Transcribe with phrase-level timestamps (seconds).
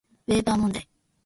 [0.25, 0.89] ウェーバー問題